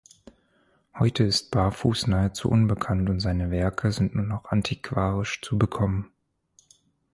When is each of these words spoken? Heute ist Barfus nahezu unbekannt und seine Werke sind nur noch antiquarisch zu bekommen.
Heute 0.97 1.23
ist 1.25 1.51
Barfus 1.51 2.07
nahezu 2.07 2.49
unbekannt 2.49 3.07
und 3.11 3.19
seine 3.19 3.51
Werke 3.51 3.91
sind 3.91 4.15
nur 4.15 4.25
noch 4.25 4.45
antiquarisch 4.45 5.41
zu 5.43 5.59
bekommen. 5.59 6.11